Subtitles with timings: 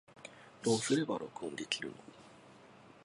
[0.63, 1.95] どうすれば録音できるの